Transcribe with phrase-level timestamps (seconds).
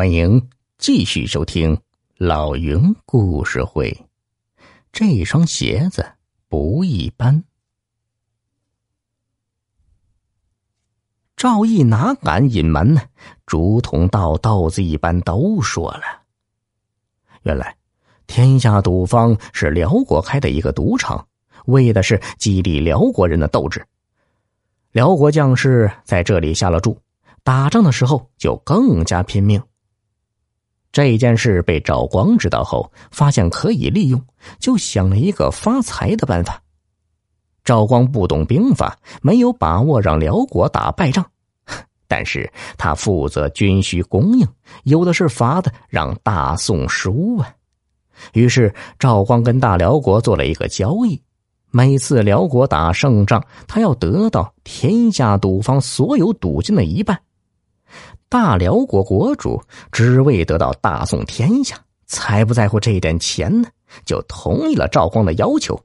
[0.00, 0.48] 欢迎
[0.78, 1.78] 继续收听
[2.16, 4.06] 老云故事会。
[4.90, 6.12] 这双鞋子
[6.48, 7.44] 不一般。
[11.36, 13.02] 赵毅哪敢隐瞒呢？
[13.44, 16.22] 竹筒倒豆子一般都说了。
[17.42, 17.76] 原来，
[18.26, 21.28] 天下赌坊是辽国开的一个赌场，
[21.66, 23.86] 为的是激励辽国人的斗志。
[24.92, 26.98] 辽国将士在这里下了注，
[27.42, 29.62] 打仗的时候就更加拼命。
[30.92, 34.20] 这件事被赵光知道后，发现可以利用，
[34.58, 36.60] 就想了一个发财的办法。
[37.62, 41.24] 赵光不懂兵法，没有把握让辽国打败仗，
[42.08, 44.48] 但是他负责军需供应，
[44.82, 47.54] 有的是法子让大宋输啊。
[48.32, 51.22] 于是赵光跟大辽国做了一个交易：
[51.70, 57.20] 每次辽国打胜仗，他要得到天下赌坊所有赌金的一半。
[58.28, 61.76] 大辽国国主只为得到大宋天下，
[62.06, 63.68] 才不在乎这点钱呢，
[64.04, 65.78] 就同意了赵光的要求。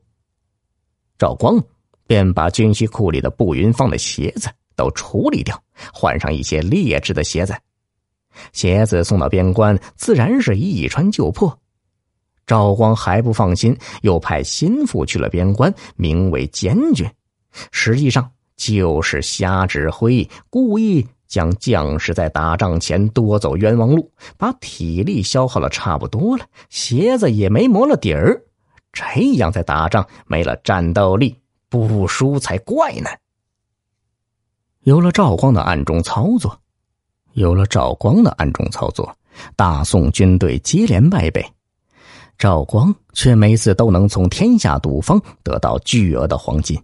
[1.18, 1.64] 赵光
[2.06, 5.60] 便把军需库里的步云芳的鞋子都处理掉，
[5.94, 7.56] 换上一些劣质的鞋子。
[8.52, 11.58] 鞋子送到边关，自然是一穿就破。
[12.46, 17.10] 赵光还不放心，又派心腹去了边关，名为监军，
[17.72, 21.08] 实际上就是瞎指挥，故意。
[21.36, 28.42] 将将士在打仗前多走冤枉路，把体力消耗了差不多了，鞋子也没磨了底儿，
[28.94, 33.10] 这样在打仗没了战斗力，不输才怪呢。
[34.84, 36.58] 有了赵光的暗中操作，
[37.34, 39.14] 有了赵光的暗中操作，
[39.58, 41.46] 大宋军队接连败北，
[42.38, 46.82] 赵光却每次都能从天下赌坊得到巨额的黄金。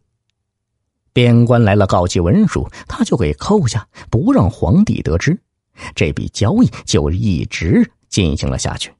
[1.14, 5.40] 边关来了告急文书，他就给扣下，不让皇帝得知。
[5.96, 8.94] 这笔交易就一直进行了下去。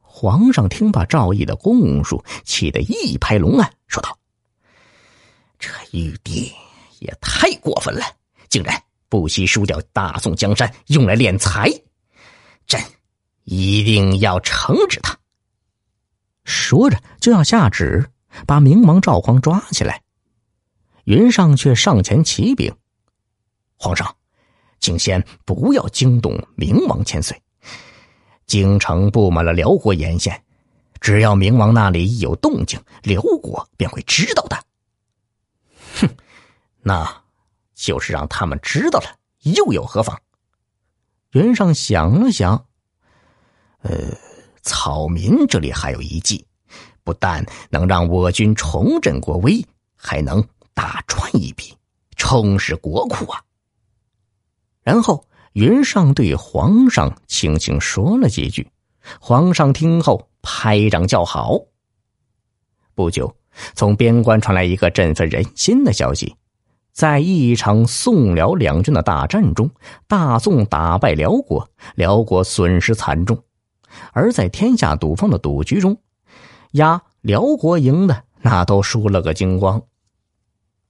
[0.00, 4.18] 皇上听罢赵毅的供述，气得一拍龙案，说道
[5.58, 6.50] ：“这玉帝
[7.00, 8.02] 也太过分了，
[8.48, 11.70] 竟然不惜输掉大宋江山，用来敛财。
[12.66, 12.80] 朕
[13.44, 15.16] 一定要惩治他。”
[16.44, 18.10] 说着就要下旨，
[18.46, 20.02] 把明王赵匡抓起来。
[21.06, 22.74] 云上却上前启禀
[23.78, 24.16] ：“皇上，
[24.80, 27.40] 请先不要惊动明王千岁。
[28.44, 30.44] 京城布满了辽国沿线，
[31.00, 34.56] 只要明王那里一有动静，辽国便会知道的。
[36.00, 36.08] 哼，
[36.82, 37.22] 那
[37.76, 40.20] 就是让他们知道了，又有何妨？”
[41.30, 42.66] 云上想了想，
[43.82, 43.92] 呃，
[44.62, 46.44] 草民这里还有一计，
[47.04, 50.44] 不但能让我军重振国威，还能。
[50.76, 51.74] 大赚一笔，
[52.16, 53.40] 充实国库啊！
[54.82, 58.70] 然后云上对皇上轻轻说了几句，
[59.18, 61.58] 皇上听后拍掌叫好。
[62.94, 63.34] 不久，
[63.74, 66.36] 从边关传来一个振奋人心的消息：
[66.92, 69.70] 在一场宋辽两军的大战中，
[70.06, 73.34] 大宋打败辽国，辽国损失惨重；
[74.12, 75.96] 而在天下赌坊的赌局中，
[76.72, 79.82] 压辽国赢的那都输了个精光。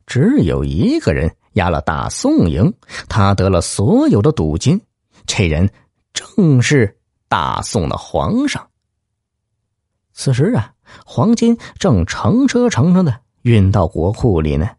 [0.06, 2.72] 只有一个人押了大宋赢，
[3.09, 4.81] 他得了所有的赌金。
[5.27, 5.69] 这人
[6.12, 6.97] 正是
[7.28, 8.66] 大宋的皇上。
[10.12, 10.72] 此时啊，
[11.05, 14.71] 黄金正乘车乘车的运到国库里呢。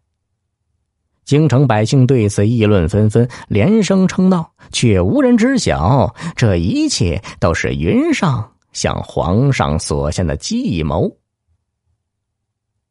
[1.24, 11.14] 京城百姓对此议论纷纷，连声称道，却无人知晓，这一切都是云上向皇上所献的计谋。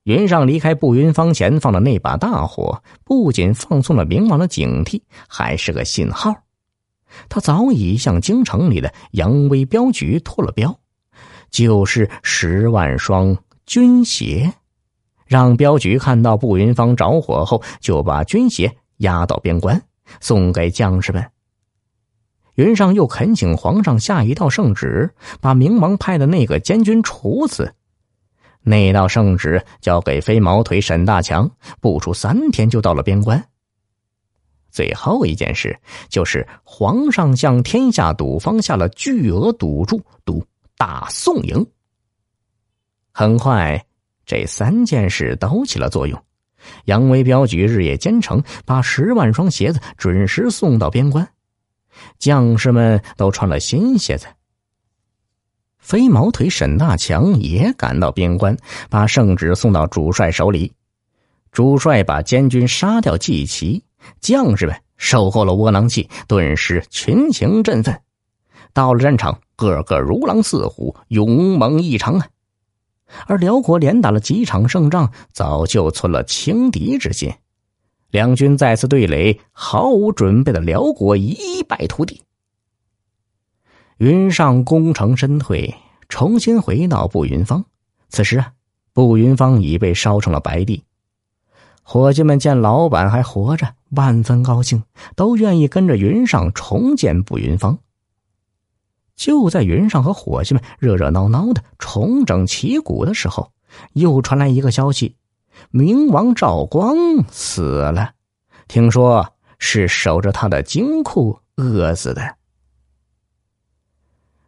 [0.07, 6.33] 云上离开步云坊前放的那把大火，不仅放松了明王的警惕，还是个信号。
[7.27, 10.79] 他早已向京城里的扬威镖局托了标，
[11.49, 13.35] 就是十万双
[13.65, 14.53] 军鞋，
[15.25, 19.81] 让镖局看到步云芳着火后，就把军鞋押到边关，
[20.21, 21.29] 送给将士们。
[22.55, 27.73] 云上又恳请皇上下一道圣旨，把明王派的那个监军处死。
[28.67, 31.49] 那道圣旨交给飞毛腿沈大强，
[31.79, 33.41] 不出三天就到了边关。
[34.69, 35.79] 最后一件事
[36.09, 41.65] 就是皇上向天下赌方下了巨额赌注，赌大宋赢。
[43.13, 43.81] 很快，
[44.25, 46.21] 这三件事都起了作用，
[46.85, 51.25] 杨威镖局日夜兼程，把十万双鞋子准时送到边关，
[52.19, 54.27] 将士们都穿了新鞋子。
[55.87, 58.57] 飞毛腿沈大强也赶到边关，
[58.89, 60.73] 把圣旨送到主帅手里。
[61.53, 63.81] 主帅把监军杀掉祭旗，
[64.19, 68.01] 将士们受够了窝囊气，顿时群情振奋。
[68.73, 72.27] 到了战场，个个如狼似虎，勇猛异常啊！
[73.25, 77.31] 而辽国连打了几场胜仗，早就存了轻敌之心。
[78.11, 82.21] 两军再次对垒，毫无准备的辽国一败涂地。
[83.97, 85.73] 云上功成身退，
[86.07, 87.65] 重新回到步云坊。
[88.09, 88.51] 此时啊，
[88.93, 90.83] 步云坊已被烧成了白地。
[91.81, 94.83] 伙计们见老板还活着，万分高兴，
[95.15, 97.79] 都愿意跟着云上重建步云坊。
[99.15, 103.51] 就在云上和伙计们热热闹闹的重整旗鼓的时候，
[103.93, 105.15] 又传来一个消息：
[105.71, 106.95] 明王赵光
[107.31, 108.11] 死了。
[108.67, 112.35] 听说是守着他的金库饿死的。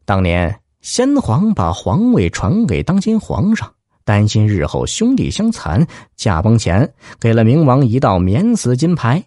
[0.09, 3.71] 当年先皇把皇位传给当今皇上，
[4.03, 5.85] 担心日后兄弟相残，
[6.15, 9.23] 驾崩前给了明王一道免死金牌。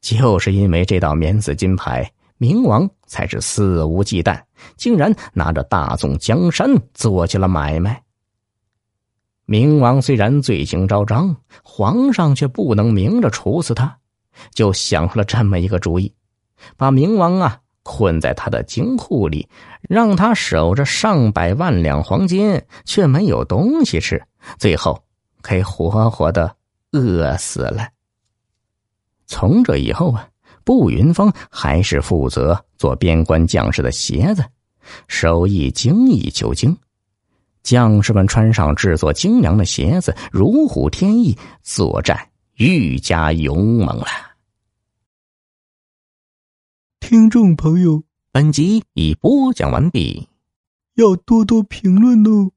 [0.00, 2.08] 就是因为这道免死金牌。
[2.38, 4.40] 明王才是肆无忌惮，
[4.76, 8.00] 竟然拿着大宋江山做起了买卖。
[9.44, 11.34] 明王虽然罪行昭彰，
[11.64, 13.98] 皇上却不能明着处死他，
[14.54, 16.14] 就想出了这么一个主意：
[16.76, 17.58] 把明王啊
[17.92, 19.48] 困在他的金库里，
[19.80, 24.22] 让他守着上百万两黄金，却没有东西吃，
[24.58, 25.02] 最后
[25.42, 26.54] 给活活的
[26.92, 27.88] 饿死了。
[29.26, 30.28] 从这以后啊。
[30.62, 34.44] 步云峰还是负责做边关将士的鞋子，
[35.08, 36.76] 手艺精益求精。
[37.62, 44.06] 将士们穿上制作精良的鞋子，如虎添翼，作战愈加勇猛了。
[47.10, 50.28] 听众朋友，本集已播讲完毕，
[50.94, 52.52] 要多多评论哦。